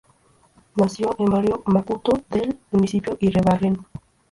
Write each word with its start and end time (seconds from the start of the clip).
Nació 0.77 1.15
en 1.19 1.25
Barrio 1.27 1.61
Macuto 1.67 2.23
del 2.31 2.57
Municipio 2.71 3.17
Iribarren. 3.19 3.85